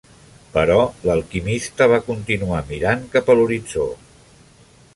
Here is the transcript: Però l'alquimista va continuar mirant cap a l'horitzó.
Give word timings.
Però 0.53 0.77
l'alquimista 1.09 1.87
va 1.91 2.01
continuar 2.07 2.63
mirant 2.71 3.07
cap 3.17 3.29
a 3.29 3.37
l'horitzó. 3.41 3.87